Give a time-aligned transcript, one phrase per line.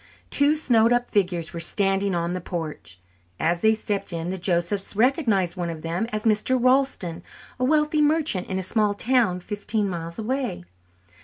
[0.31, 2.99] Two snowed up figures were standing on the porch.
[3.39, 6.57] As they stepped in, the Josephs recognized one of them as Mr.
[6.59, 7.21] Ralston,
[7.59, 10.63] a wealthy merchant in a small town fifteen miles away.